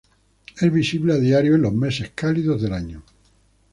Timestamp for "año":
2.73-3.03